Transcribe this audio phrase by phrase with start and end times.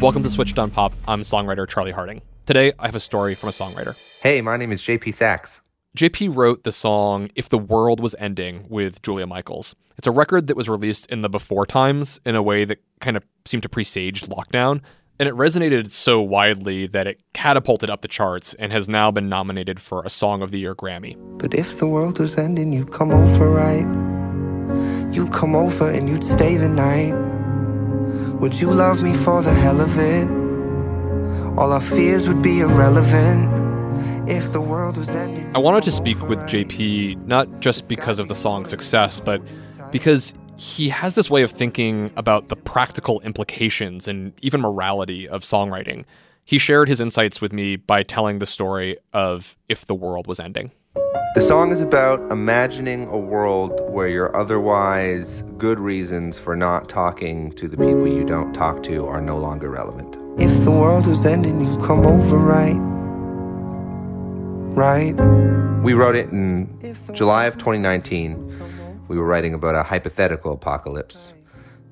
[0.00, 0.94] Welcome to Switched on Pop.
[1.06, 2.22] I'm songwriter Charlie Harding.
[2.46, 3.94] Today, I have a story from a songwriter.
[4.22, 5.60] Hey, my name is JP Saxe.
[5.94, 9.74] JP wrote the song If the World Was Ending with Julia Michaels.
[9.98, 13.18] It's a record that was released in the before times in a way that kind
[13.18, 14.80] of seemed to presage lockdown,
[15.22, 19.28] and it resonated so widely that it catapulted up the charts and has now been
[19.28, 21.14] nominated for a Song of the Year Grammy.
[21.38, 23.86] But if the world was ending, you'd come over, right?
[25.14, 27.12] You'd come over and you'd stay the night.
[28.40, 30.28] Would you love me for the hell of it?
[31.56, 35.54] All our fears would be irrelevant if the world was ending.
[35.54, 39.40] I wanted to speak with JP not just because of the song's success, but
[39.92, 45.42] because he has this way of thinking about the practical implications and even morality of
[45.42, 46.04] songwriting.
[46.44, 50.38] He shared his insights with me by telling the story of If the World Was
[50.38, 50.70] Ending.
[51.34, 57.50] The song is about imagining a world where your otherwise good reasons for not talking
[57.54, 60.16] to the people you don't talk to are no longer relevant.
[60.40, 62.78] If the world was ending, you'd come over, right?
[64.76, 65.14] Right?
[65.82, 66.78] We wrote it in
[67.12, 68.51] July of 2019.
[69.08, 71.34] We were writing about a hypothetical apocalypse.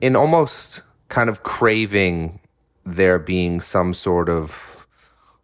[0.01, 2.41] In almost kind of craving
[2.85, 4.87] there being some sort of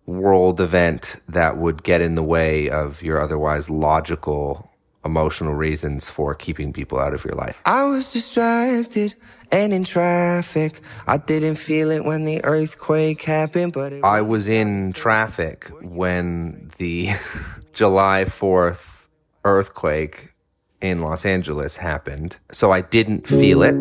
[0.06, 4.70] world event that would get in the way of your otherwise logical
[5.04, 7.62] emotional reasons for keeping people out of your life.
[7.64, 9.14] I was distracted
[9.52, 10.80] and in traffic.
[11.06, 17.10] I didn't feel it when the earthquake happened, but I was in traffic when the
[17.72, 19.08] July 4th
[19.44, 20.32] earthquake
[20.80, 23.80] in Los Angeles happened, so I didn't feel it.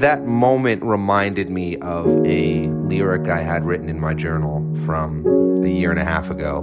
[0.00, 5.24] That moment reminded me of a lyric I had written in my journal from
[5.62, 6.62] a year and a half ago,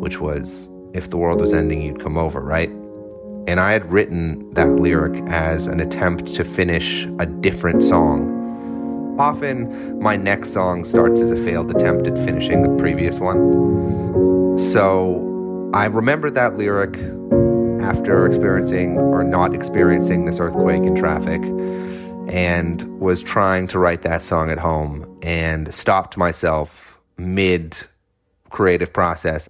[0.00, 2.70] which was, If the world was ending, you'd come over, right?
[3.46, 9.16] And I had written that lyric as an attempt to finish a different song.
[9.18, 14.56] Often, my next song starts as a failed attempt at finishing the previous one.
[14.56, 16.96] So I remembered that lyric
[17.90, 21.42] after experiencing or not experiencing this earthquake in traffic
[22.32, 27.76] and was trying to write that song at home and stopped myself mid
[28.48, 29.48] creative process.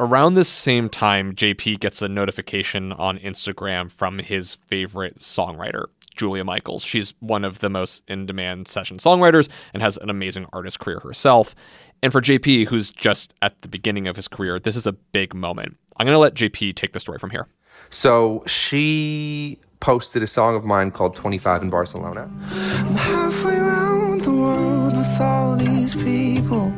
[0.00, 6.44] Around this same time, JP gets a notification on Instagram from his favorite songwriter, Julia
[6.44, 6.84] Michaels.
[6.84, 11.00] She's one of the most in demand session songwriters and has an amazing artist career
[11.00, 11.54] herself.
[12.02, 15.34] And for JP, who's just at the beginning of his career, this is a big
[15.34, 15.78] moment.
[15.96, 17.48] I'm going to let JP take the story from here.
[17.90, 22.30] So she posted a song of mine called 25 in Barcelona.
[22.52, 26.70] I'm halfway around the world with all these people,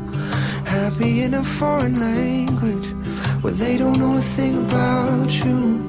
[0.65, 2.87] happy in a foreign language
[3.43, 5.87] where they don't know a thing about you.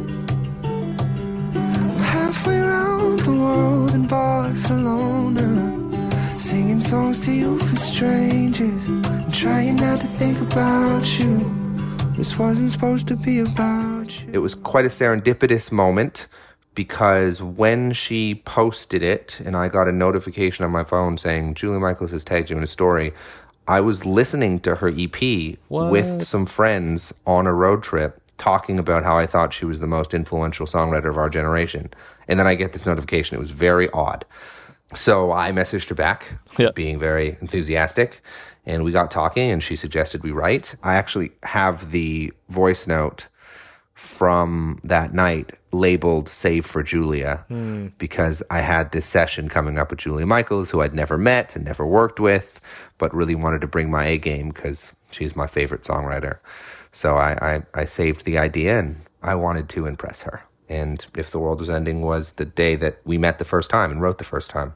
[0.63, 5.45] I'm halfway around the world in Barcelona,
[6.39, 11.39] singing songs to you for strangers, and trying not to think about you.
[12.15, 13.90] This wasn't supposed to be about
[14.31, 16.27] It was quite a serendipitous moment
[16.75, 21.79] because when she posted it and I got a notification on my phone saying Julia
[21.79, 23.13] Michaels has tagged you in a story,
[23.67, 29.03] I was listening to her EP with some friends on a road trip talking about
[29.03, 31.91] how I thought she was the most influential songwriter of our generation.
[32.27, 33.37] And then I get this notification.
[33.37, 34.25] It was very odd.
[34.93, 36.71] So I messaged her back, Yeah.
[36.73, 38.21] being very enthusiastic,
[38.65, 40.75] and we got talking and she suggested we write.
[40.83, 43.27] I actually have the voice note
[44.01, 47.45] from that night labeled Save for Julia
[47.99, 51.63] because I had this session coming up with Julia Michaels, who I'd never met and
[51.63, 52.59] never worked with,
[52.97, 56.39] but really wanted to bring my A game because she's my favorite songwriter.
[56.91, 60.41] So I, I, I saved the idea and I wanted to impress her.
[60.67, 63.91] And If the World Was Ending was the day that we met the first time
[63.91, 64.73] and wrote the first time.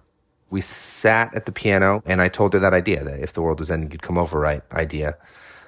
[0.51, 3.59] We sat at the piano and I told her that idea that if the world
[3.59, 4.61] was ending, you'd come over, right?
[4.71, 5.17] Idea.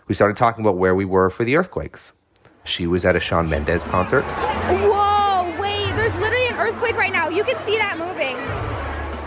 [0.08, 2.14] We started talking about where we were for the earthquakes.
[2.68, 4.24] She was at a Shawn Mendes concert.
[4.24, 7.30] Whoa, wait, there's literally an earthquake right now.
[7.30, 8.36] You can see that moving.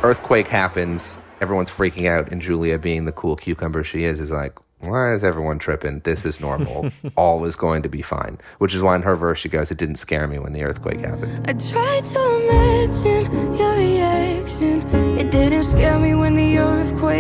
[0.05, 1.19] Earthquake happens.
[1.41, 2.31] Everyone's freaking out.
[2.31, 6.01] And Julia, being the cool cucumber she is, is like, why is everyone tripping?
[6.01, 6.91] This is normal.
[7.17, 8.39] All is going to be fine.
[8.59, 11.01] Which is why in her verse she goes, It didn't scare me when the earthquake
[11.01, 11.49] happened.
[11.49, 13.20] I tried to imagine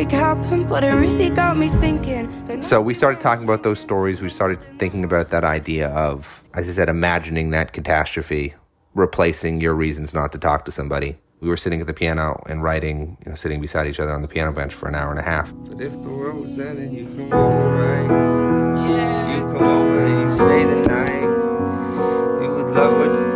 [0.00, 2.62] earthquake happened, but it really got me thinking.
[2.62, 4.20] So we started talking about those stories.
[4.20, 8.55] We started thinking about that idea of, as I said, imagining that catastrophe,
[8.94, 11.17] replacing your reasons not to talk to somebody.
[11.41, 14.20] We were sitting at the piano and writing, you know, sitting beside each other on
[14.23, 15.55] the piano bench for an hour and a half.
[15.55, 18.88] But if the world was ending, you come over, right?
[18.88, 19.37] Yeah.
[19.37, 22.43] You come over and you stay the night.
[22.43, 23.30] You would love it.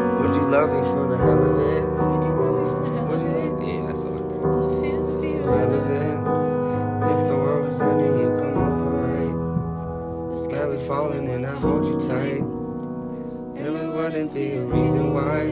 [14.14, 15.46] And it wouldn't be a reason why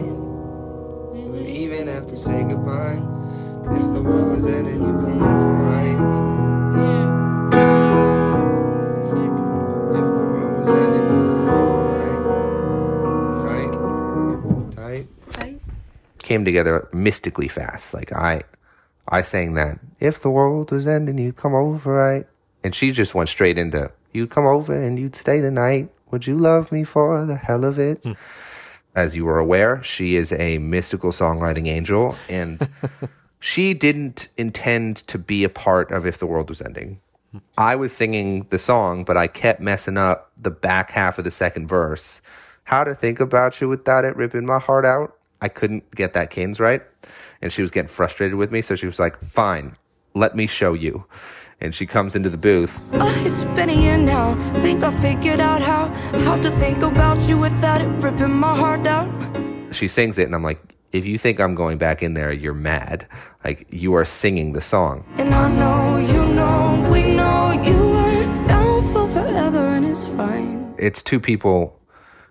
[1.12, 3.02] we would even have to say goodbye.
[3.74, 5.98] If the world was ending, you come over, right?
[9.02, 12.20] If the world was ending, you come over,
[13.48, 13.72] right?
[14.76, 15.08] Tight?
[15.32, 15.60] Tight?
[16.18, 17.92] Came together mystically fast.
[17.92, 18.42] Like I,
[19.08, 19.80] I sang that.
[19.98, 22.28] If the world was ending, you'd come over, right?
[22.62, 25.88] And she just went straight into, you'd come over and you'd stay the night.
[26.12, 28.04] Would you love me for the hell of it?
[28.04, 28.12] Hmm.
[28.94, 32.68] As you were aware, she is a mystical songwriting angel, and
[33.40, 37.00] she didn't intend to be a part of If the World Was Ending.
[37.56, 41.30] I was singing the song, but I kept messing up the back half of the
[41.30, 42.20] second verse.
[42.64, 45.16] How to think about you without it ripping my heart out.
[45.40, 46.82] I couldn't get that cadence right.
[47.40, 48.60] And she was getting frustrated with me.
[48.60, 49.76] So she was like, fine,
[50.14, 51.06] let me show you.
[51.62, 52.80] And she comes into the booth.
[52.94, 54.34] Oh, it's been a year now.
[54.54, 55.86] Think I figured out how
[56.26, 59.08] how to think about you without it ripping my heart out.
[59.70, 60.58] She sings it, and I'm like,
[60.90, 63.06] if you think I'm going back in there, you're mad.
[63.44, 65.04] Like, you are singing the song.
[65.18, 70.74] And I know you know we know you weren't down for forever, and it's fine.
[70.78, 71.78] It's two people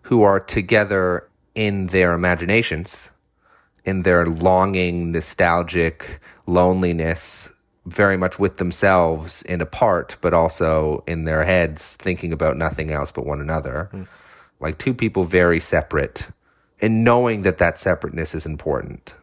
[0.04, 3.12] who are together in their imaginations,
[3.86, 7.50] in their longing, nostalgic loneliness,
[7.86, 13.12] very much with themselves and apart, but also in their heads thinking about nothing else
[13.12, 13.90] but one another.
[14.60, 16.30] Like two people very separate
[16.82, 19.16] and knowing that that separateness is important,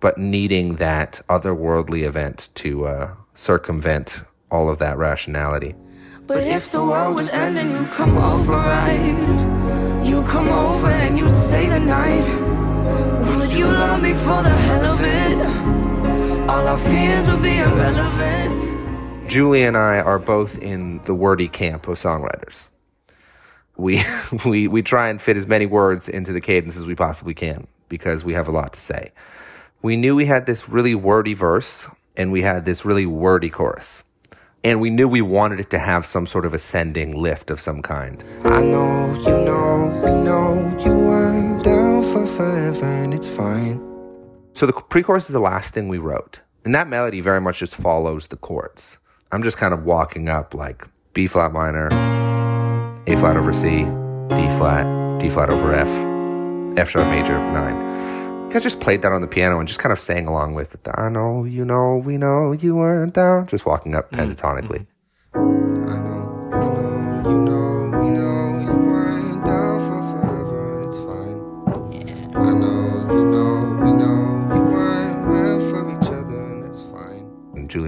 [0.00, 5.74] but needing that otherworldly event to uh, circumvent all of that rationality.
[6.26, 10.00] But if the world was ending, you come over, right?
[10.04, 12.26] You come over and you'd stay the night.
[13.36, 15.09] Would you love me for the hell of it?
[16.50, 19.28] All our fears would be irrelevant.
[19.28, 22.70] Julie and I are both in the wordy camp of songwriters.
[23.76, 24.02] We
[24.44, 27.68] we we try and fit as many words into the cadence as we possibly can
[27.88, 29.12] because we have a lot to say.
[29.80, 31.86] We knew we had this really wordy verse
[32.16, 34.02] and we had this really wordy chorus.
[34.64, 37.80] And we knew we wanted it to have some sort of ascending lift of some
[37.80, 38.24] kind.
[38.44, 43.89] I know, you know, we know you weren't down for forever, and it's fine.
[44.60, 46.40] So the pre-chorus is the last thing we wrote.
[46.66, 48.98] And that melody very much just follows the chords.
[49.32, 51.86] I'm just kind of walking up like B flat minor,
[53.06, 53.84] A flat over C,
[54.28, 55.88] D flat, D flat over F,
[56.76, 58.52] F sharp major, nine.
[58.54, 60.86] I just played that on the piano and just kind of sang along with it.
[60.94, 63.46] I know, you know, we know you weren't down.
[63.46, 64.30] Just walking up mm-hmm.
[64.30, 64.82] pentatonically.
[64.82, 64.99] I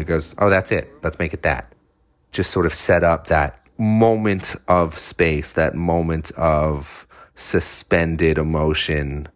[0.04, 0.90] Goes, Oh, that's it.
[1.02, 1.72] Let's make it that.
[2.32, 9.28] Just sort of set up that moment of space, that moment of suspended emotion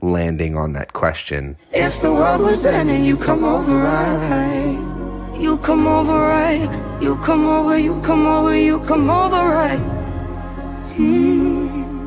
[0.00, 1.56] landing on that question.
[1.72, 5.36] If the world was ending, you come over, right?
[5.38, 6.68] You come over, right?
[7.00, 10.02] You come over, you come over, you come over, right?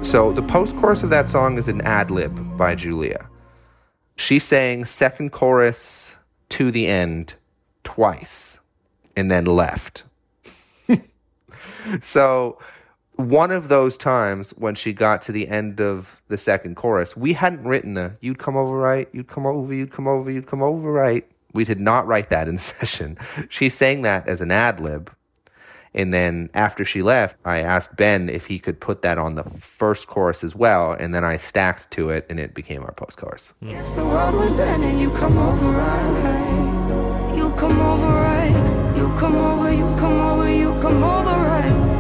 [0.06, 3.28] So the post chorus of that song is an ad lib by Julia.
[4.16, 6.16] She sang second chorus
[6.50, 7.36] to the end
[7.86, 8.60] twice
[9.15, 10.04] and then left.
[12.01, 12.60] so
[13.15, 17.34] one of those times when she got to the end of the second chorus, we
[17.34, 20.62] hadn't written the you'd come over right, you'd come over, you'd come over, you'd come
[20.62, 21.25] over right.
[21.54, 23.18] We did not write that in the session.
[23.48, 25.12] She sang that as an ad lib.
[25.94, 29.46] And then after she left, I asked Ben if he could put that on the
[29.46, 30.92] first chorus as well.
[30.92, 33.54] And then I stacked to it and it became our post chorus.
[33.62, 36.75] If the world was ending, you come over, right?
[37.58, 38.94] Come over, right?
[38.98, 41.96] You come over, you come over, you come over, right?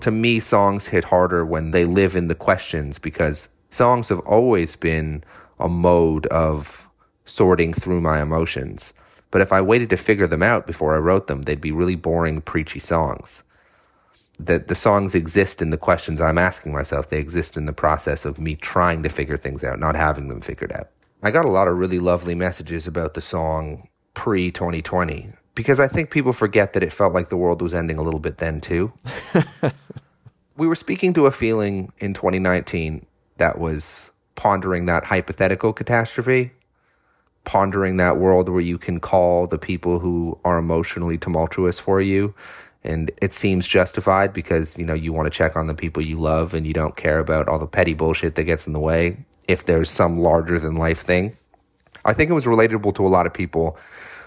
[0.00, 4.76] to me, songs hit harder when they live in the questions because songs have always
[4.76, 5.22] been
[5.58, 6.88] a mode of
[7.24, 8.94] sorting through my emotions.
[9.30, 11.96] But if I waited to figure them out before I wrote them, they'd be really
[11.96, 13.44] boring, preachy songs.
[14.44, 17.08] That the songs exist in the questions I'm asking myself.
[17.08, 20.40] They exist in the process of me trying to figure things out, not having them
[20.40, 20.88] figured out.
[21.22, 25.88] I got a lot of really lovely messages about the song pre 2020 because I
[25.88, 28.60] think people forget that it felt like the world was ending a little bit then
[28.60, 28.92] too.
[30.56, 33.04] we were speaking to a feeling in 2019
[33.36, 36.52] that was pondering that hypothetical catastrophe,
[37.44, 42.34] pondering that world where you can call the people who are emotionally tumultuous for you
[42.82, 46.16] and it seems justified because you know you want to check on the people you
[46.16, 49.18] love and you don't care about all the petty bullshit that gets in the way
[49.48, 51.36] if there's some larger than life thing.
[52.04, 53.78] I think it was relatable to a lot of people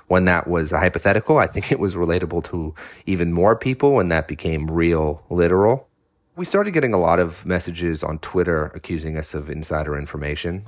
[0.08, 1.38] when that was a hypothetical.
[1.38, 5.88] I think it was relatable to even more people when that became real, literal.
[6.36, 10.66] We started getting a lot of messages on Twitter accusing us of insider information.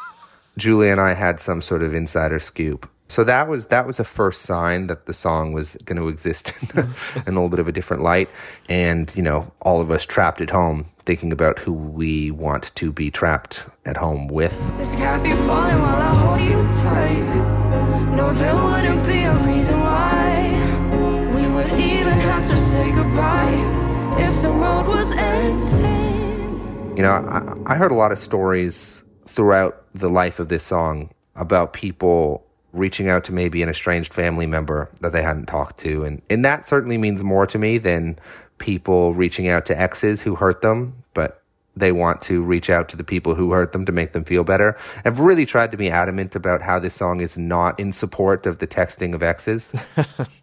[0.58, 2.88] Julie and I had some sort of insider scoop.
[3.08, 6.54] So that was that was a first sign that the song was going to exist
[6.74, 6.84] in
[7.26, 8.30] a little bit of a different light,
[8.68, 12.90] and you know, all of us trapped at home thinking about who we want to
[12.90, 14.74] be trapped at home with.
[14.78, 18.16] This can't be while I hold you tight.
[18.16, 24.40] No, there wouldn't be a reason why we would even have to say goodbye if
[24.40, 26.96] the world was ending.
[26.96, 31.10] You know, I, I heard a lot of stories throughout the life of this song
[31.34, 32.43] about people
[32.74, 36.04] reaching out to maybe an estranged family member that they hadn't talked to.
[36.04, 38.18] And, and that certainly means more to me than
[38.58, 41.42] people reaching out to exes who hurt them, but
[41.76, 44.44] they want to reach out to the people who hurt them to make them feel
[44.44, 44.76] better.
[45.04, 48.58] I've really tried to be adamant about how this song is not in support of
[48.58, 49.72] the texting of exes.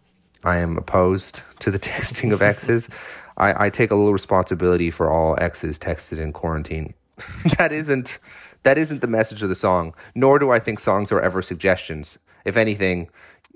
[0.44, 2.88] I am opposed to the texting of exes.
[3.36, 6.94] I, I take a little responsibility for all exes texted in quarantine.
[7.58, 8.18] that isn't
[8.62, 12.18] that isn't the message of the song, nor do I think songs are ever suggestions.
[12.44, 13.08] If anything,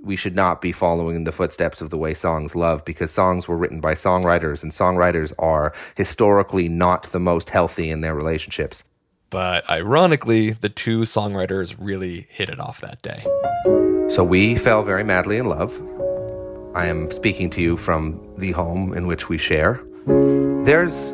[0.02, 3.48] we should not be following in the footsteps of the way songs love because songs
[3.48, 8.84] were written by songwriters and songwriters are historically not the most healthy in their relationships.
[9.30, 13.24] But ironically, the two songwriters really hit it off that day.
[14.08, 15.74] So we fell very madly in love.
[16.76, 19.80] I am speaking to you from the home in which we share.
[20.06, 21.12] There's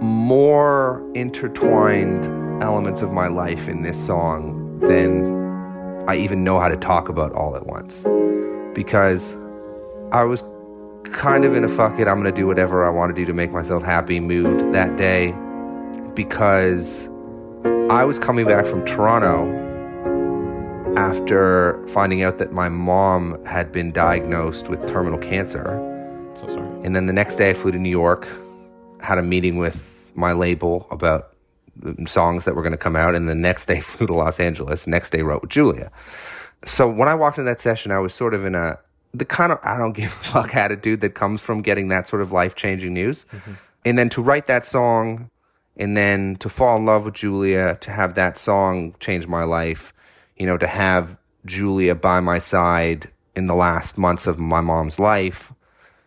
[0.00, 6.76] more intertwined elements of my life in this song than I even know how to
[6.76, 8.04] talk about all at once.
[8.74, 9.36] Because
[10.10, 10.42] I was
[11.04, 13.52] kind of in a fuck it, I'm gonna do whatever I wanna do to make
[13.52, 15.32] myself happy mood that day
[16.14, 17.06] because
[17.90, 19.60] I was coming back from Toronto
[20.96, 25.64] after finding out that my mom had been diagnosed with terminal cancer.
[26.34, 26.68] So sorry.
[26.84, 28.26] And then the next day I flew to New York,
[29.00, 31.33] had a meeting with my label about
[32.06, 34.86] songs that were going to come out, and the next day flew to Los Angeles.
[34.86, 35.90] Next day wrote with Julia.
[36.64, 38.78] So when I walked in that session, I was sort of in a
[39.12, 42.22] the kind of I don't give a fuck attitude that comes from getting that sort
[42.22, 43.52] of life changing news, mm-hmm.
[43.84, 45.30] and then to write that song,
[45.76, 49.92] and then to fall in love with Julia, to have that song change my life,
[50.36, 54.98] you know, to have Julia by my side in the last months of my mom's
[54.98, 55.52] life,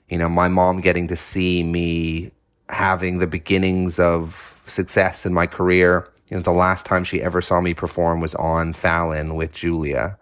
[0.10, 2.32] you know, my mom getting to see me
[2.70, 6.08] having the beginnings of success in my career.
[6.30, 10.18] You know, the last time she ever saw me perform was on Fallon with Julia.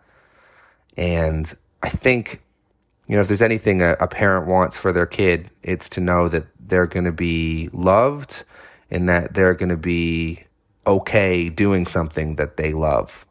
[0.97, 2.41] And I think,
[3.07, 6.29] you know, if there's anything a, a parent wants for their kid, it's to know
[6.29, 8.43] that they're going to be loved
[8.89, 10.43] and that they're going to be
[10.87, 13.25] okay doing something that they love.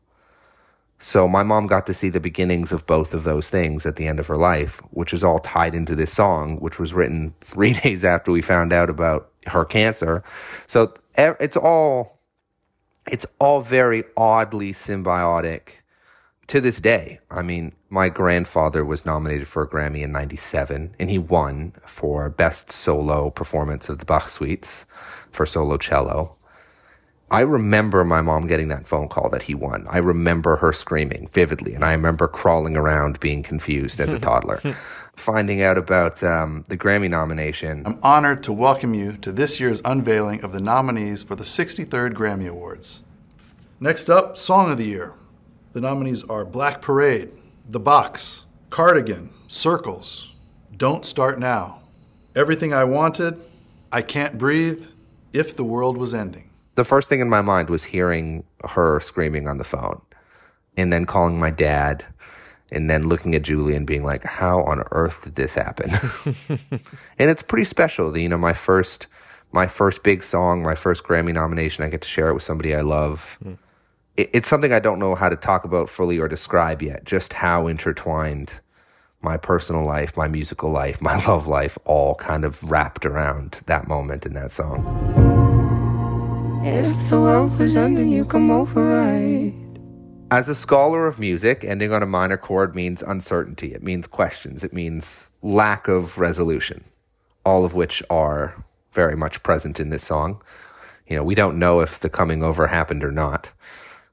[0.99, 4.06] So my mom got to see the beginnings of both of those things at the
[4.06, 7.75] end of her life, which is all tied into this song, which was written three
[7.75, 10.23] days after we found out about her cancer.
[10.66, 12.21] So it's all
[13.11, 15.80] it's all very oddly symbiotic
[16.47, 17.21] to this day.
[17.30, 22.28] I mean, my grandfather was nominated for a Grammy in 97 and he won for
[22.30, 24.87] best solo performance of the Bach suites
[25.30, 26.37] for solo cello.
[27.30, 29.86] I remember my mom getting that phone call that he won.
[29.88, 34.60] I remember her screaming vividly, and I remember crawling around being confused as a toddler.
[35.14, 37.82] Finding out about um, the Grammy nomination.
[37.86, 42.12] I'm honored to welcome you to this year's unveiling of the nominees for the 63rd
[42.14, 43.02] Grammy Awards.
[43.80, 45.14] Next up, Song of the Year.
[45.72, 47.30] The nominees are Black Parade,
[47.68, 50.32] The Box, Cardigan, Circles,
[50.76, 51.82] Don't Start Now,
[52.36, 53.40] Everything I Wanted,
[53.90, 54.84] I Can't Breathe,
[55.32, 59.46] If the World Was Ending the first thing in my mind was hearing her screaming
[59.46, 60.00] on the phone
[60.76, 62.04] and then calling my dad
[62.72, 65.90] and then looking at Julie and being like, how on earth did this happen?
[67.18, 68.10] and it's pretty special.
[68.10, 69.06] that, You know, my first,
[69.52, 72.74] my first big song, my first Grammy nomination, I get to share it with somebody
[72.74, 73.38] I love.
[73.44, 73.58] Mm.
[74.16, 77.34] it, it's something I don't know how to talk about fully or describe yet, just
[77.34, 78.60] how intertwined
[79.22, 83.86] my personal life, my musical life, my love life all kind of wrapped around that
[83.86, 85.33] moment in that song.
[86.66, 89.52] If the world was ending, you come over right.
[90.30, 93.75] As a scholar of music, ending on a minor chord means uncertainty.
[93.75, 94.64] It means questions.
[94.64, 96.83] It means lack of resolution,
[97.44, 100.40] all of which are very much present in this song.
[101.06, 103.50] You know, we don't know if the coming over happened or not.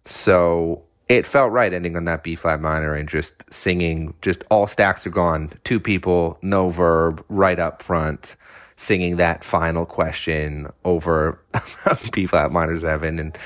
[0.03, 4.67] So it felt right ending on that B flat minor and just singing, just all
[4.67, 8.35] stacks are gone, two people, no verb, right up front,
[8.81, 11.39] singing that final question over
[12.11, 13.19] B flat minor seven.
[13.19, 13.37] And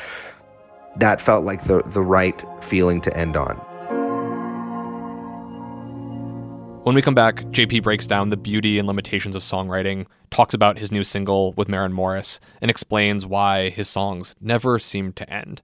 [0.96, 3.58] that felt like the, the right feeling to end on.
[6.84, 10.77] When we come back, JP breaks down the beauty and limitations of songwriting, talks about
[10.77, 15.63] his new single with Maren Morris, and explains why his songs never seem to end.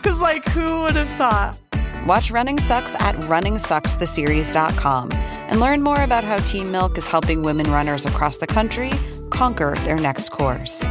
[0.00, 1.60] because, like, who would have thought?
[2.06, 7.70] Watch Running Sucks at runningsuckstheseries.com and learn more about how Team Milk is helping women
[7.70, 8.92] runners across the country
[9.30, 10.82] conquer their next course.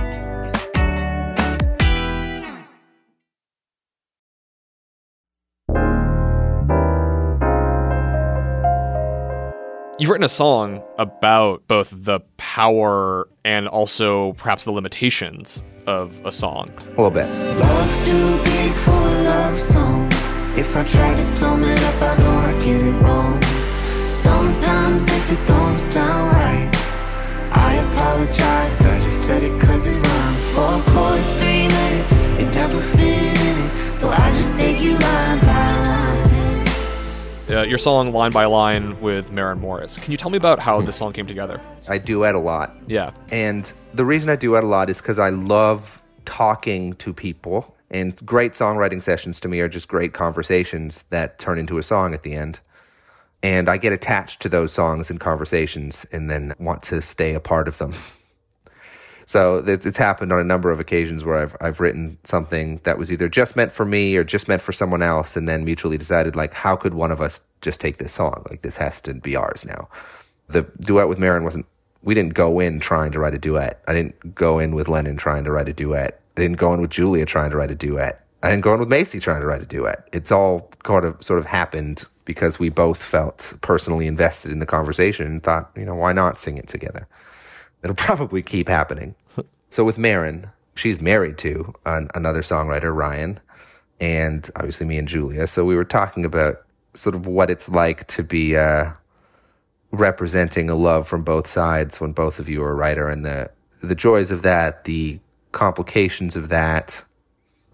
[9.97, 16.31] You've written a song about both the power and also perhaps the limitations of a
[16.31, 16.67] song.
[16.77, 17.27] A little bit.
[17.57, 20.07] Love too big for a love song.
[20.55, 23.41] If I try to sum it up, I know I get it wrong.
[24.09, 26.69] Sometimes if it don't sound right,
[27.51, 28.81] I apologize.
[28.81, 30.37] I just said it cause it rhymed.
[30.53, 33.71] Four chords, three minutes, it never fit in it.
[33.93, 35.88] So I just take you line by line.
[37.49, 39.97] Uh, your song Line by Line with Maren Morris.
[39.97, 41.59] Can you tell me about how this song came together?
[41.87, 42.69] I duet a lot.
[42.85, 43.11] Yeah.
[43.31, 47.75] And the reason I duet a lot is because I love talking to people.
[47.89, 52.13] And great songwriting sessions to me are just great conversations that turn into a song
[52.13, 52.59] at the end.
[53.41, 57.39] And I get attached to those songs and conversations and then want to stay a
[57.39, 57.95] part of them.
[59.29, 62.97] So it's, it's happened on a number of occasions where I've, I've written something that
[62.97, 65.99] was either just meant for me or just meant for someone else and then mutually
[65.99, 68.43] decided, like, how could one of us just take this song?
[68.49, 69.87] Like, this has to be ours now.
[70.47, 71.67] The duet with Maren wasn't,
[72.01, 73.83] we didn't go in trying to write a duet.
[73.87, 76.19] I didn't go in with Lennon trying to write a duet.
[76.35, 78.25] I didn't go in with Julia trying to write a duet.
[78.41, 80.09] I didn't go in with Maisie trying to write a duet.
[80.11, 84.65] It's all kind of sort of happened because we both felt personally invested in the
[84.65, 87.07] conversation and thought, you know, why not sing it together?
[87.83, 89.15] It'll probably keep happening.
[89.69, 93.39] so with Maren, she's married to an, another songwriter, Ryan,
[93.99, 95.47] and obviously me and Julia.
[95.47, 96.63] So we were talking about
[96.93, 98.91] sort of what it's like to be uh,
[99.91, 103.51] representing a love from both sides when both of you are a writer and the
[103.81, 105.19] the joys of that, the
[105.53, 107.01] complications of that,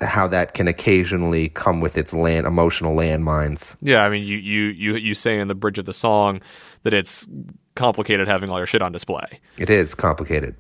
[0.02, 3.76] how that can occasionally come with its land emotional landmines.
[3.82, 6.42] Yeah, I mean, you you you you say in the bridge of the song
[6.84, 7.28] that it's
[7.76, 9.40] complicated having all your shit on display.
[9.58, 10.56] It is complicated.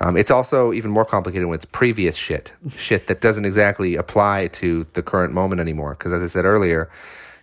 [0.00, 4.48] Um, it's also even more complicated when it's previous shit, shit that doesn't exactly apply
[4.48, 5.94] to the current moment anymore.
[5.94, 6.90] Because as I said earlier,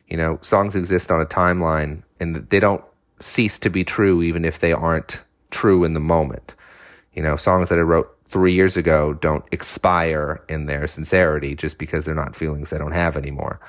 [0.10, 2.84] You know, songs exist on a timeline and they don't
[3.20, 6.56] cease to be true even if they aren't true in the moment.
[7.14, 11.78] You know, songs that I wrote three years ago don't expire in their sincerity just
[11.78, 13.60] because they're not feelings I don't have anymore.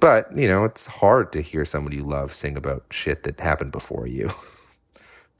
[0.00, 3.72] But, you know, it's hard to hear somebody you love sing about shit that happened
[3.72, 4.30] before you.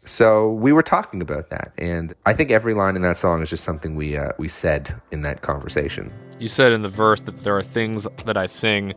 [0.06, 1.72] so we were talking about that.
[1.76, 4.94] And I think every line in that song is just something we, uh, we said
[5.10, 6.12] in that conversation.
[6.38, 8.94] You said in the verse that there are things that I sing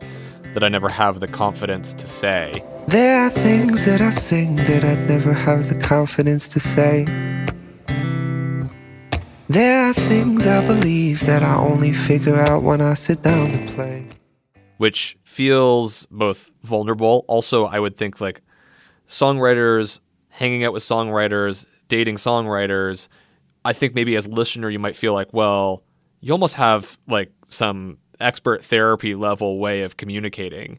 [0.54, 2.64] that I never have the confidence to say.
[2.86, 7.04] There are things that I sing that I never have the confidence to say.
[9.48, 13.72] There are things I believe that I only figure out when I sit down to
[13.72, 14.06] play.
[14.76, 17.24] Which feels both vulnerable.
[17.26, 18.42] Also, I would think like
[19.08, 19.98] songwriters
[20.30, 23.08] hanging out with songwriters, dating songwriters.
[23.64, 25.82] I think maybe as a listener, you might feel like, well,
[26.20, 30.78] you almost have like some expert therapy level way of communicating.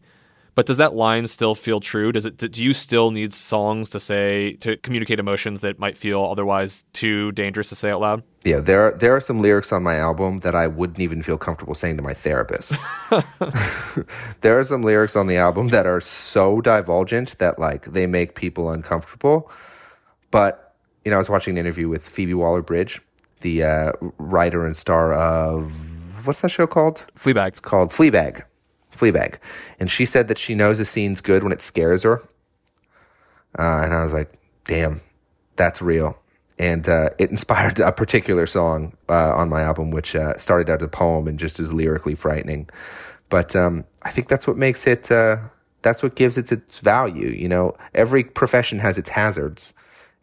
[0.54, 2.12] But does that line still feel true?
[2.12, 2.38] Does it?
[2.38, 7.32] Do you still need songs to say to communicate emotions that might feel otherwise too
[7.32, 8.24] dangerous to say out loud?
[8.44, 11.38] Yeah, there are, there are some lyrics on my album that I wouldn't even feel
[11.38, 12.74] comfortable saying to my therapist.
[14.42, 18.36] there are some lyrics on the album that are so divulgent that like they make
[18.36, 19.50] people uncomfortable.
[20.32, 23.02] But you know, I was watching an interview with Phoebe Waller-Bridge,
[23.40, 25.72] the uh, writer and star of
[26.26, 27.06] what's that show called?
[27.16, 27.48] Fleabag.
[27.48, 28.44] It's called Fleabag.
[29.02, 29.36] Fleabag.
[29.80, 32.22] And she said that she knows a scene's good when it scares her.
[33.58, 34.32] Uh, and I was like,
[34.66, 35.02] damn,
[35.56, 36.18] that's real.
[36.58, 40.82] And uh, it inspired a particular song uh, on my album, which uh, started out
[40.82, 42.70] as a poem and just is lyrically frightening.
[43.30, 45.38] But um, I think that's what makes it, uh,
[45.82, 47.30] that's what gives it its value.
[47.30, 49.74] You know, every profession has its hazards.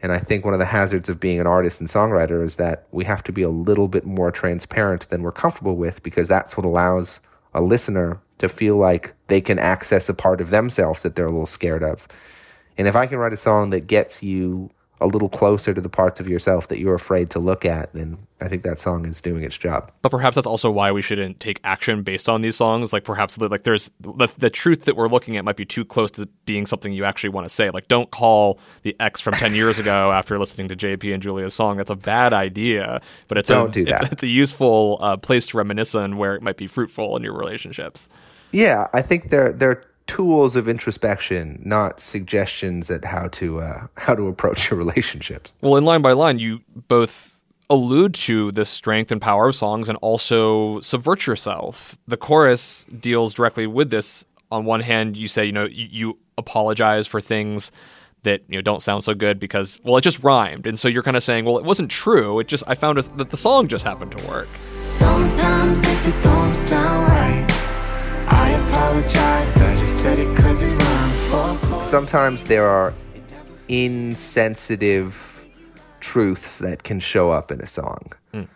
[0.01, 2.87] And I think one of the hazards of being an artist and songwriter is that
[2.93, 6.57] we have to be a little bit more transparent than we're comfortable with because that's
[6.57, 7.21] what allows
[7.53, 11.31] a listener to feel like they can access a part of themselves that they're a
[11.31, 12.07] little scared of.
[12.77, 14.71] And if I can write a song that gets you
[15.01, 18.19] a little closer to the parts of yourself that you're afraid to look at, then
[18.41, 19.91] I think that song is doing its job.
[20.03, 22.93] But perhaps that's also why we shouldn't take action based on these songs.
[22.93, 26.11] Like perhaps like there's the, the truth that we're looking at might be too close
[26.13, 27.71] to being something you actually want to say.
[27.71, 31.55] Like don't call the ex from 10 years ago after listening to JP and Julia's
[31.55, 31.77] song.
[31.77, 34.03] That's a bad idea, but it's don't a, do that.
[34.03, 37.23] It's, it's a useful uh, place to reminisce on where it might be fruitful in
[37.23, 38.09] your relationships.
[38.53, 44.15] Yeah, I think they're they're tools of introspection, not suggestions at how to uh, how
[44.15, 45.53] to approach your relationships.
[45.61, 47.38] Well, in line by line, you both
[47.71, 51.99] allude to the strength and power of songs and also subvert yourself.
[52.07, 54.25] The chorus deals directly with this.
[54.51, 57.71] On one hand, you say, you know, you, you apologize for things
[58.23, 61.03] that you know don't sound so good because well, it just rhymed, and so you're
[61.03, 62.41] kind of saying, well, it wasn't true.
[62.41, 64.49] It just I found that the song just happened to work.
[64.85, 67.47] Sometimes if it don't sound right,
[68.29, 69.59] I apologize.
[69.59, 71.85] I just said it cause it rhymed.
[71.85, 72.95] Sometimes there are
[73.69, 75.28] insensitive
[76.01, 78.49] truths that can show up in a song Mm.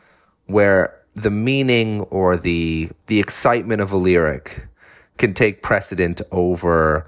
[0.47, 4.67] where the meaning or the the excitement of a lyric
[5.19, 7.07] can take precedent over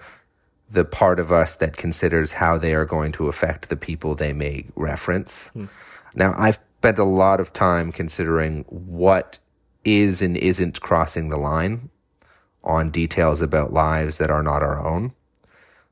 [0.70, 4.32] the part of us that considers how they are going to affect the people they
[4.32, 5.52] may reference.
[6.14, 9.38] Now, I've spent a lot of time considering what
[9.84, 11.90] is and isn't crossing the line
[12.62, 15.12] on details about lives that are not our own.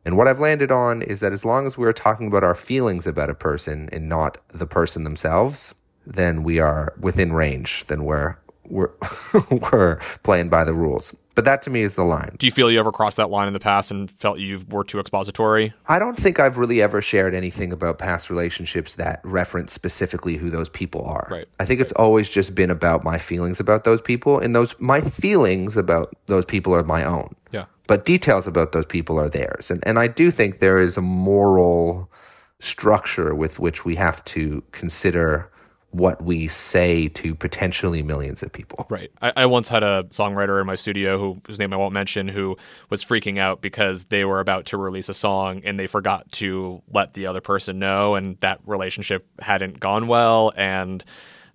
[0.04, 3.06] And what I've landed on is that as long as we're talking about our feelings
[3.06, 5.74] about a person and not the person themselves,
[6.06, 7.84] then we are within range.
[7.86, 8.36] Then we're
[8.68, 8.90] we're
[9.72, 11.14] we're playing by the rules.
[11.34, 12.36] But that to me is the line.
[12.38, 14.84] Do you feel you ever crossed that line in the past and felt you were
[14.84, 15.72] too expository?
[15.86, 20.50] I don't think I've really ever shared anything about past relationships that reference specifically who
[20.50, 21.26] those people are.
[21.30, 21.48] Right.
[21.58, 25.00] I think it's always just been about my feelings about those people, and those my
[25.00, 27.34] feelings about those people are my own.
[27.50, 27.64] Yeah.
[27.92, 29.70] But details about those people are theirs.
[29.70, 32.10] And and I do think there is a moral
[32.58, 35.50] structure with which we have to consider
[35.90, 38.86] what we say to potentially millions of people.
[38.88, 39.10] Right.
[39.20, 42.28] I, I once had a songwriter in my studio who whose name I won't mention
[42.28, 42.56] who
[42.88, 46.80] was freaking out because they were about to release a song and they forgot to
[46.90, 51.04] let the other person know and that relationship hadn't gone well and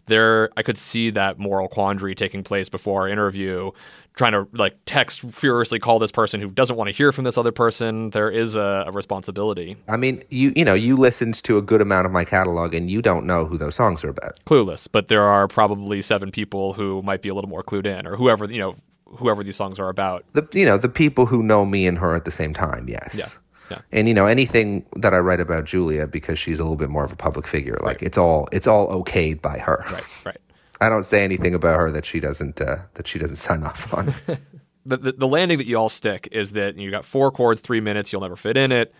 [0.07, 3.71] there I could see that moral quandary taking place before our interview
[4.15, 7.37] trying to like text furiously call this person who doesn't want to hear from this
[7.37, 11.57] other person there is a, a responsibility I mean, you you know, you listened to
[11.57, 14.43] a good amount of my catalog and you don't know who those songs are about.
[14.45, 18.07] clueless but there are probably seven people who might be a little more clued in
[18.07, 21.41] or whoever you know whoever these songs are about The you know, the people who
[21.43, 23.15] know me and her at the same time, yes.
[23.17, 23.25] Yeah.
[23.69, 23.79] Yeah.
[23.91, 27.03] And you know, anything that I write about Julia because she's a little bit more
[27.03, 29.83] of a public figure, like it's all it's all okayed by her.
[29.91, 30.41] Right, right.
[30.81, 33.93] I don't say anything about her that she doesn't uh, that she doesn't sign off
[33.93, 34.13] on.
[34.85, 37.81] the, the, the landing that you all stick is that you got four chords, three
[37.81, 38.93] minutes, you'll never fit in it.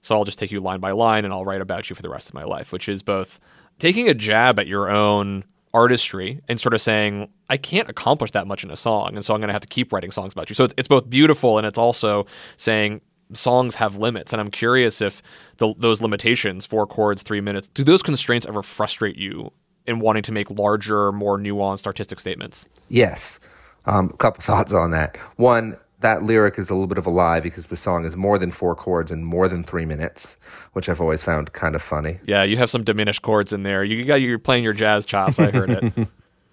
[0.00, 2.08] So I'll just take you line by line and I'll write about you for the
[2.08, 3.40] rest of my life, which is both
[3.78, 8.46] taking a jab at your own artistry and sort of saying, I can't accomplish that
[8.46, 9.14] much in a song.
[9.14, 10.54] And so I'm going to have to keep writing songs about you.
[10.54, 13.00] So it's, it's both beautiful and it's also saying
[13.34, 14.32] songs have limits.
[14.32, 15.22] And I'm curious if
[15.58, 19.52] the, those limitations, four chords, three minutes, do those constraints ever frustrate you
[19.86, 22.68] in wanting to make larger, more nuanced artistic statements?
[22.88, 23.40] Yes.
[23.86, 25.16] Um, a couple thoughts on that.
[25.36, 28.38] One, that lyric is a little bit of a lie because the song is more
[28.38, 30.36] than four chords and more than three minutes,
[30.72, 32.18] which I've always found kind of funny.
[32.26, 33.82] Yeah, you have some diminished chords in there.
[33.82, 35.38] You got you're playing your jazz chops.
[35.38, 36.08] I heard it.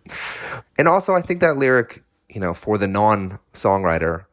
[0.78, 4.26] and also, I think that lyric, you know, for the non-songwriter,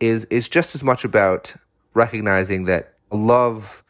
[0.00, 1.54] is is just as much about
[1.94, 3.82] recognizing that love,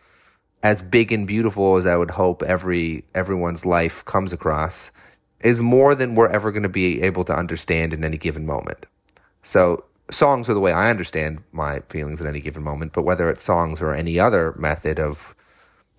[0.62, 4.90] as big and beautiful as I would hope every everyone's life comes across,
[5.40, 8.87] is more than we're ever going to be able to understand in any given moment.
[9.42, 13.29] So songs are the way I understand my feelings at any given moment, but whether
[13.31, 15.35] it's songs or any other method of,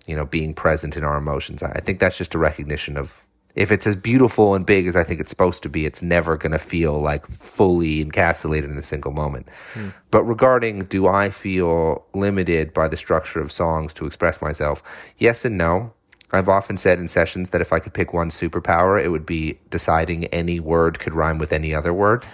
[0.06, 3.72] you know, being present in our emotions, I think that's just a recognition of if
[3.72, 6.52] it's as beautiful and big as I think it's supposed to be, it's never going
[6.52, 9.48] to feel like fully encapsulated in a single moment.
[9.74, 9.92] Mm.
[10.10, 14.82] But regarding do I feel limited by the structure of songs to express myself?
[15.18, 15.92] Yes and no.
[16.32, 19.58] I've often said in sessions that if I could pick one superpower, it would be
[19.70, 22.24] deciding any word could rhyme with any other word.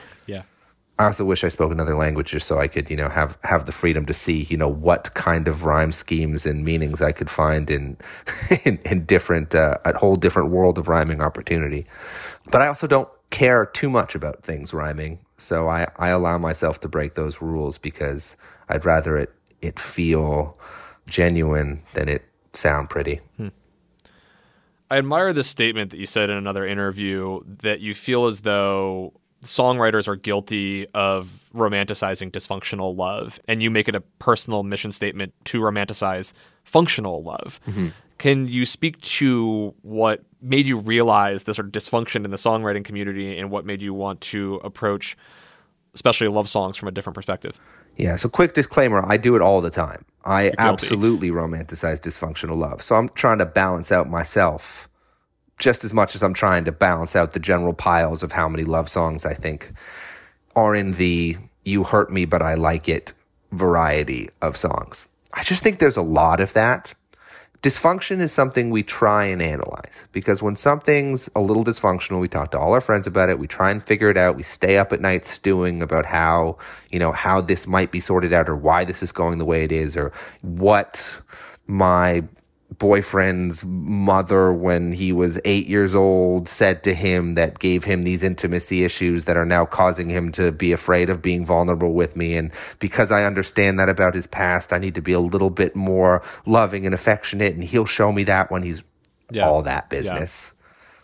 [0.98, 3.66] I also wish I spoke another language just so I could, you know, have have
[3.66, 7.28] the freedom to see, you know, what kind of rhyme schemes and meanings I could
[7.28, 7.98] find in
[8.64, 11.87] in, in different uh, a whole different world of rhyming opportunity.
[12.50, 16.80] But I also don't care too much about things rhyming, so I I allow myself
[16.80, 18.37] to break those rules because
[18.70, 20.59] I'd rather it it feel
[21.09, 23.20] genuine than it sound pretty.
[23.37, 23.48] Hmm.
[24.90, 29.12] I admire this statement that you said in another interview that you feel as though
[29.46, 35.32] songwriters are guilty of romanticizing dysfunctional love, and you make it a personal mission statement
[35.44, 36.32] to romanticize
[36.64, 37.61] functional love.
[37.66, 37.88] Mm-hmm.
[38.18, 42.85] Can you speak to what made you realize the sort of dysfunction in the songwriting
[42.85, 45.16] community and what made you want to approach,
[45.94, 47.59] especially love songs, from a different perspective?
[47.96, 50.04] Yeah, so quick disclaimer I do it all the time.
[50.24, 52.82] I absolutely romanticize dysfunctional love.
[52.82, 54.88] So I'm trying to balance out myself
[55.59, 58.64] just as much as I'm trying to balance out the general piles of how many
[58.64, 59.73] love songs I think
[60.55, 63.12] are in the you hurt me but I like it
[63.53, 65.09] variety of songs.
[65.33, 66.95] I just think there's a lot of that.
[67.62, 72.51] Dysfunction is something we try and analyze because when something's a little dysfunctional, we talk
[72.53, 73.38] to all our friends about it.
[73.38, 74.37] We try and figure it out.
[74.37, 76.59] We stay up at night stewing about how,
[76.92, 79.64] you know, how this might be sorted out or why this is going the way
[79.64, 81.21] it is or what
[81.66, 82.23] my
[82.79, 88.23] boyfriend's mother when he was eight years old said to him that gave him these
[88.23, 92.37] intimacy issues that are now causing him to be afraid of being vulnerable with me.
[92.37, 95.75] And because I understand that about his past, I need to be a little bit
[95.75, 97.55] more loving and affectionate.
[97.55, 98.83] And he'll show me that when he's
[99.31, 99.47] yeah.
[99.47, 100.53] all that business,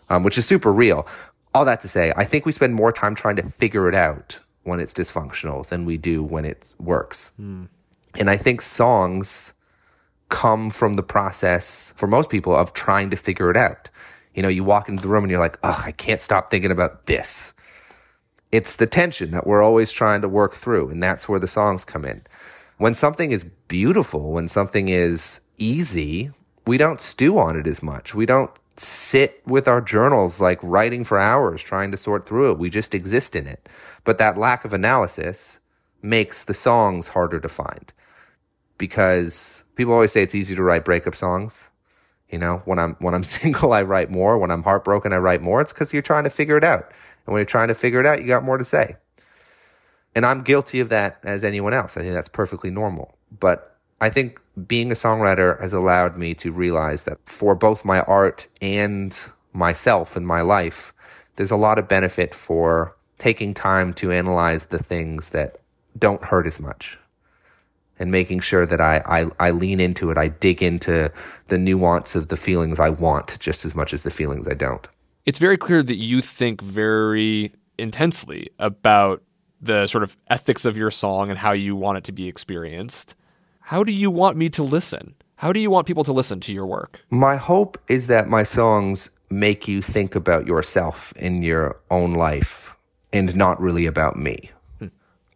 [0.09, 0.17] yeah.
[0.17, 1.07] um, which is super real.
[1.53, 4.39] All that to say, I think we spend more time trying to figure it out
[4.63, 7.31] when it's dysfunctional than we do when it works.
[7.39, 7.67] Mm.
[8.15, 9.53] And I think songs
[10.33, 13.91] come from the process for most people of trying to figure it out.
[14.33, 16.71] You know, you walk into the room and you're like, oh, I can't stop thinking
[16.71, 17.53] about this.
[18.51, 21.85] It's the tension that we're always trying to work through, and that's where the songs
[21.85, 22.23] come in.
[22.77, 26.31] When something is beautiful, when something is easy,
[26.65, 28.15] we don't stew on it as much.
[28.15, 32.57] We don't sit with our journals like writing for hours trying to sort through it.
[32.57, 33.69] We just exist in it.
[34.03, 35.59] But that lack of analysis
[36.01, 37.93] makes the songs harder to find
[38.79, 41.69] because people always say it's easy to write breakup songs.
[42.29, 44.37] You know, when I'm when I'm single, I write more.
[44.37, 45.61] When I'm heartbroken, I write more.
[45.61, 46.91] It's because you're trying to figure it out,
[47.25, 48.97] and when you're trying to figure it out, you got more to say.
[50.15, 51.97] And I'm guilty of that as anyone else.
[51.97, 53.17] I think that's perfectly normal.
[53.39, 58.01] But I think being a songwriter has allowed me to realize that for both my
[58.01, 59.17] art and
[59.53, 60.93] myself and my life,
[61.35, 65.57] there's a lot of benefit for taking time to analyze the things that
[65.97, 66.99] don't hurt as much
[68.03, 70.17] and making sure that I, I, I lean into it.
[70.17, 71.09] I dig into
[71.47, 74.85] the nuance of the feelings I want just as much as the feelings I don't.
[75.25, 79.23] It's very clear that you think very intensely about
[79.61, 83.15] the sort of ethics of your song and how you want it to be experienced.
[83.61, 85.15] How do you want me to listen?
[85.37, 86.99] How do you want people to listen to your work?
[87.09, 92.75] My hope is that my songs make you think about yourself in your own life
[93.13, 94.51] and not really about me.
[94.79, 94.87] Hmm.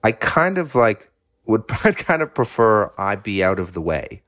[0.03, 1.10] I kind of like
[1.47, 4.21] would kind of prefer I be out of the way.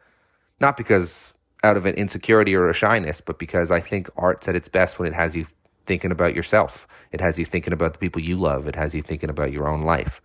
[0.59, 4.55] Not because out of an insecurity or a shyness, but because I think art's at
[4.55, 5.45] its best when it has you
[5.85, 6.87] thinking about yourself.
[7.11, 8.67] It has you thinking about the people you love.
[8.67, 10.21] It has you thinking about your own life.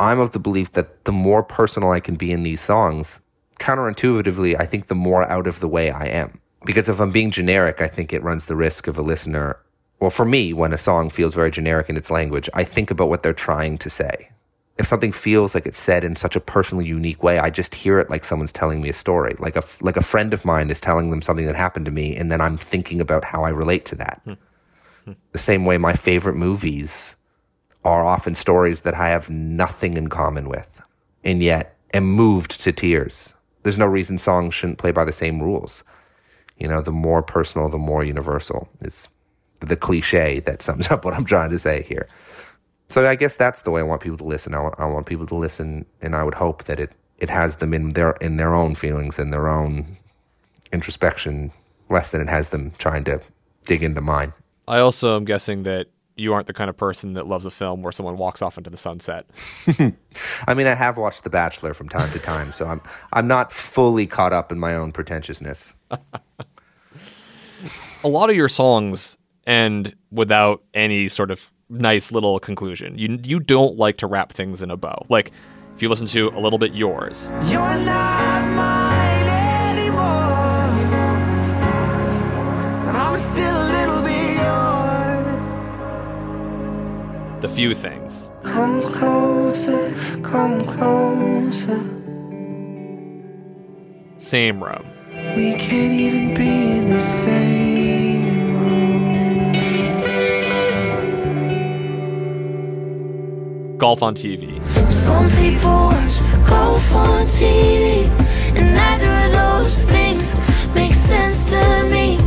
[0.00, 3.20] I'm of the belief that the more personal I can be in these songs,
[3.58, 6.40] counterintuitively, I think the more out of the way I am.
[6.64, 9.60] Because if I'm being generic, I think it runs the risk of a listener.
[10.00, 13.08] Well, for me, when a song feels very generic in its language, I think about
[13.08, 14.30] what they're trying to say.
[14.78, 17.98] If something feels like it's said in such a personally unique way, I just hear
[17.98, 19.34] it like someone's telling me a story.
[19.38, 22.14] Like a, like a friend of mine is telling them something that happened to me,
[22.14, 24.20] and then I'm thinking about how I relate to that.
[24.24, 24.32] Hmm.
[25.04, 25.12] Hmm.
[25.32, 27.16] The same way my favorite movies
[27.84, 30.82] are often stories that I have nothing in common with,
[31.24, 33.34] and yet am moved to tears.
[33.62, 35.82] There's no reason songs shouldn't play by the same rules.
[36.56, 39.08] You know, the more personal, the more universal is
[39.60, 42.08] the cliche that sums up what I'm trying to say here.
[42.88, 44.54] So I guess that's the way I want people to listen.
[44.54, 47.56] I want, I want people to listen, and I would hope that it, it has
[47.56, 49.84] them in their in their own feelings and their own
[50.72, 51.52] introspection,
[51.90, 53.20] less than it has them trying to
[53.64, 54.32] dig into mine.
[54.66, 57.82] I also am guessing that you aren't the kind of person that loves a film
[57.82, 59.26] where someone walks off into the sunset.
[60.46, 62.80] I mean, I have watched The Bachelor from time to time, so I'm
[63.12, 65.74] I'm not fully caught up in my own pretentiousness.
[68.04, 72.98] a lot of your songs end without any sort of nice little conclusion.
[72.98, 75.04] You you don't like to wrap things in a bow.
[75.08, 75.32] Like
[75.74, 77.30] if you listen to a little bit yours.
[77.44, 79.28] You're not mine
[79.76, 80.68] anymore.
[82.88, 85.26] And I'm still a little bit yours.
[87.42, 88.30] The few things.
[88.42, 91.80] Come closer, come closer.
[94.16, 94.84] Same room.
[95.36, 97.67] We can't even be in the same
[103.78, 104.60] Golf on TV.
[104.86, 108.06] Some people watch golf on TV,
[108.56, 110.38] and neither of those things
[110.74, 112.18] make sense to me.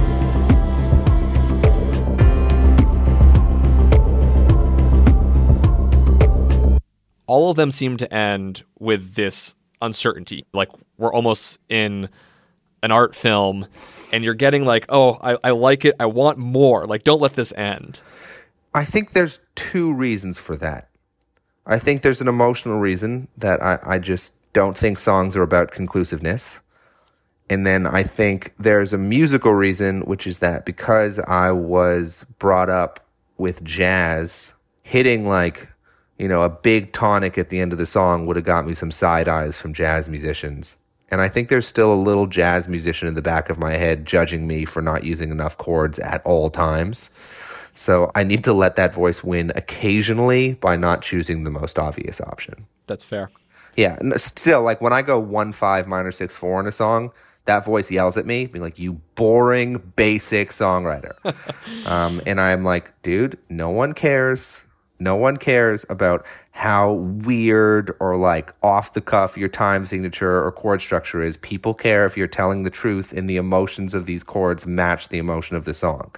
[7.27, 10.45] All of them seem to end with this uncertainty.
[10.53, 12.09] Like we're almost in
[12.83, 13.67] an art film
[14.11, 15.95] and you're getting like, oh, I, I like it.
[15.99, 16.85] I want more.
[16.85, 17.99] Like, don't let this end.
[18.73, 20.90] I think there's two reasons for that.
[21.65, 25.71] I think there's an emotional reason that I, I just don't think songs are about
[25.71, 26.59] conclusiveness.
[27.49, 32.69] And then I think there's a musical reason, which is that because I was brought
[32.69, 33.05] up
[33.37, 35.69] with jazz, hitting like,
[36.17, 38.73] you know, a big tonic at the end of the song would have got me
[38.73, 40.77] some side eyes from jazz musicians.
[41.09, 44.05] And I think there's still a little jazz musician in the back of my head
[44.05, 47.09] judging me for not using enough chords at all times.
[47.73, 52.19] So I need to let that voice win occasionally by not choosing the most obvious
[52.21, 52.67] option.
[52.87, 53.29] That's fair.
[53.75, 53.97] Yeah.
[54.17, 57.11] Still, like when I go one five minor six four in a song,
[57.45, 61.15] that voice yells at me, being like, "You boring, basic songwriter."
[61.87, 64.63] um, and I'm like, dude, no one cares.
[64.99, 70.51] No one cares about how weird or like off the cuff your time signature or
[70.51, 71.37] chord structure is.
[71.37, 75.17] People care if you're telling the truth and the emotions of these chords match the
[75.17, 76.13] emotion of the song.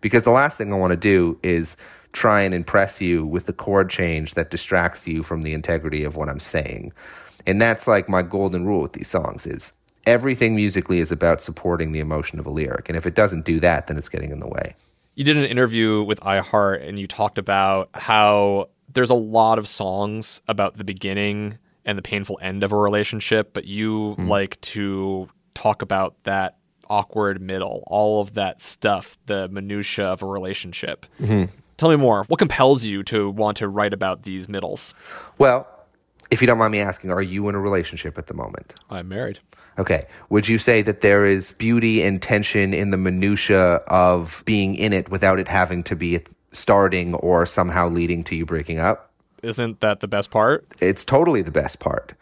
[0.00, 1.76] Because the last thing I want to do is
[2.12, 6.16] try and impress you with the chord change that distracts you from the integrity of
[6.16, 6.92] what I'm saying.
[7.46, 9.72] And that's like my golden rule with these songs is
[10.04, 12.88] everything musically is about supporting the emotion of a lyric.
[12.88, 14.74] And if it doesn't do that, then it's getting in the way.
[15.14, 19.68] You did an interview with iHeart and you talked about how there's a lot of
[19.68, 25.28] songs about the beginning and the painful end of a relationship, but you like to
[25.54, 26.56] talk about that
[26.88, 31.06] awkward middle, all of that stuff, the minutia of a relationship.
[31.20, 31.48] Mhm.
[31.76, 32.24] Tell me more.
[32.28, 34.94] What compels you to want to write about these middles?
[35.38, 35.66] Well,
[36.30, 38.74] if you don't mind me asking, are you in a relationship at the moment?
[38.90, 39.40] I'm married.
[39.78, 40.06] Okay.
[40.30, 44.92] Would you say that there is beauty and tension in the minutia of being in
[44.92, 46.20] it without it having to be
[46.56, 49.12] starting or somehow leading to you breaking up?
[49.42, 50.66] Isn't that the best part?
[50.80, 52.14] It's totally the best part.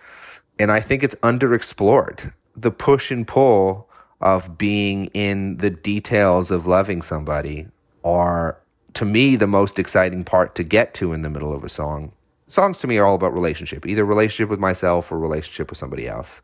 [0.58, 2.32] And I think it's underexplored.
[2.56, 3.88] The push and pull
[4.20, 7.66] of being in the details of loving somebody
[8.04, 8.58] are,
[8.94, 12.12] to me, the most exciting part to get to in the middle of a song.
[12.46, 16.06] Songs to me are all about relationship, either relationship with myself or relationship with somebody
[16.06, 16.40] else.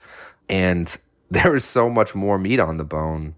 [0.48, 0.96] And
[1.30, 3.34] there is so much more meat on the bone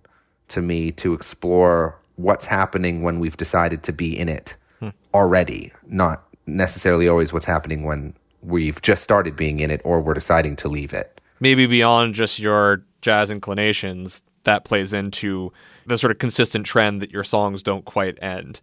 [0.48, 4.88] to me to explore what's happening when we've decided to be in it Hmm.
[5.14, 10.14] already, not necessarily always what's happening when we've just started being in it or we're
[10.14, 11.20] deciding to leave it.
[11.38, 15.52] Maybe beyond just your jazz inclinations, that plays into
[15.86, 18.60] the sort of consistent trend that your songs don't quite end.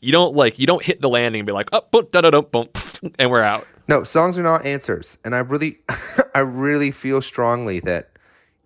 [0.00, 2.30] You don't like you don't hit the landing and be like, oh, boom, da da
[2.30, 2.68] da, boom,
[3.18, 3.66] and we're out.
[3.88, 5.16] No, songs are not answers.
[5.24, 5.78] And I really
[6.34, 8.10] I really feel strongly that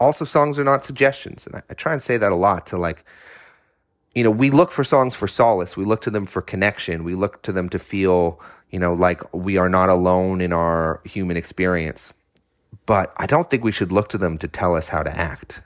[0.01, 1.47] also songs are not suggestions.
[1.47, 3.05] And I, I try and say that a lot to like
[4.17, 5.77] you know, we look for songs for solace.
[5.77, 7.05] We look to them for connection.
[7.05, 8.41] We look to them to feel,
[8.71, 12.15] you know, like we are not alone in our human experience.
[12.87, 15.61] But I don't think we should look to them to tell us how to act.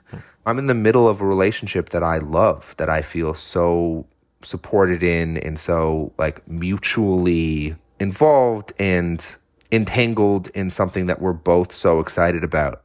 [0.45, 4.05] I'm in the middle of a relationship that I love, that I feel so
[4.43, 9.33] supported in and so like mutually involved and
[9.71, 12.83] entangled in something that we're both so excited about.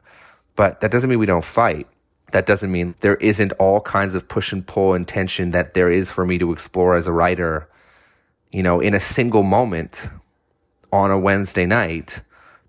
[0.54, 1.88] But that doesn't mean we don't fight.
[2.32, 5.90] That doesn't mean there isn't all kinds of push and pull and tension that there
[5.90, 7.68] is for me to explore as a writer,
[8.50, 10.08] you know, in a single moment
[10.92, 12.20] on a Wednesday night,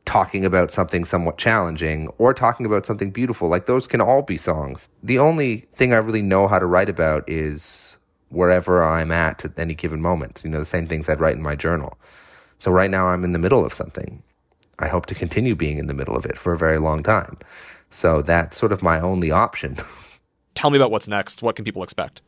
[0.06, 3.50] talking about something somewhat challenging or talking about something beautiful.
[3.50, 4.90] Like those can all be songs.
[5.04, 7.98] The only thing I really know how to write about is
[8.30, 10.42] wherever I'm at at any given moment.
[10.44, 11.98] You know, the same things I'd write in my journal.
[12.58, 14.24] So right now I'm in the middle of something.
[14.80, 17.38] I hope to continue being in the middle of it for a very long time.
[17.90, 19.78] So that's sort of my only option.
[20.56, 21.42] Tell me about what's next.
[21.42, 22.22] What can people expect?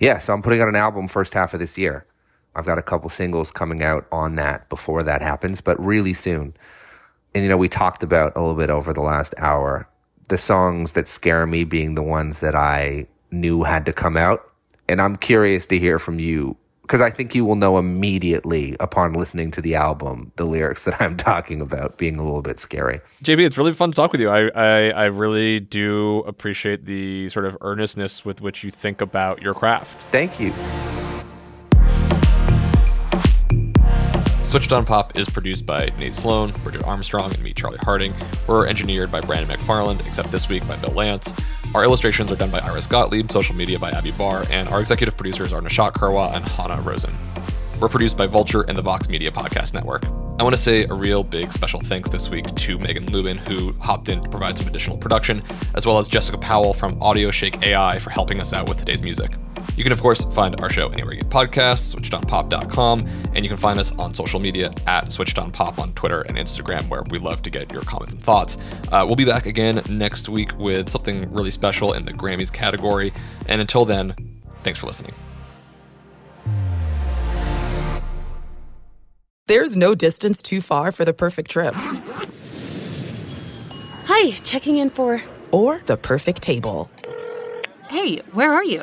[0.00, 2.06] Yeah, so I'm putting out an album first half of this year.
[2.54, 6.54] I've got a couple singles coming out on that before that happens, but really soon.
[7.34, 9.88] And you know, we talked about a little bit over the last hour
[10.28, 14.50] the songs that scare me being the ones that I knew had to come out.
[14.88, 19.14] And I'm curious to hear from you because I think you will know immediately upon
[19.14, 23.00] listening to the album the lyrics that I'm talking about being a little bit scary.
[23.24, 24.28] JP, it's really fun to talk with you.
[24.28, 29.40] I, I, I really do appreciate the sort of earnestness with which you think about
[29.40, 30.10] your craft.
[30.10, 30.52] Thank you.
[34.42, 38.12] Switched on Pop is produced by Nate Sloan, Bridget Armstrong, and me, Charlie Harding.
[38.46, 41.32] We're engineered by Brandon McFarland, except this week by Bill Lance.
[41.74, 45.16] Our illustrations are done by Iris Gottlieb, social media by Abby Barr, and our executive
[45.16, 47.14] producers are Nishat Kurwa and Hannah Rosen.
[47.80, 50.04] We're produced by Vulture and the Vox Media Podcast Network.
[50.38, 53.72] I want to say a real big special thanks this week to Megan Lubin, who
[53.80, 55.42] hopped in to provide some additional production,
[55.74, 59.30] as well as Jessica Powell from AudioShake AI for helping us out with today's music.
[59.76, 63.56] You can, of course, find our show anywhere you get podcasts, switchedonpop.com, and you can
[63.56, 67.50] find us on social media at switchedonpop on Twitter and Instagram, where we love to
[67.50, 68.56] get your comments and thoughts.
[68.90, 73.12] Uh, we'll be back again next week with something really special in the Grammys category.
[73.46, 74.14] And until then,
[74.62, 75.12] thanks for listening.
[79.48, 81.74] There's no distance too far for the perfect trip.
[84.06, 85.22] Hi, checking in for.
[85.50, 86.90] Or the perfect table.
[87.90, 88.82] Hey, where are you?